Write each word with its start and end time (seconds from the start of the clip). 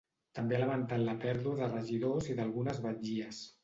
També 0.37 0.57
ha 0.57 0.61
lamentat 0.63 1.03
la 1.03 1.15
pèrdua 1.27 1.59
de 1.61 1.71
regidors 1.77 2.35
i 2.35 2.41
d’algunes 2.43 2.85
batllies. 2.91 3.49